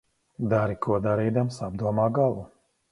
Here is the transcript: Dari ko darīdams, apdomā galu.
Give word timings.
Dari 0.53 0.77
ko 0.85 0.97
darīdams, 1.07 1.61
apdomā 1.69 2.11
galu. 2.21 2.47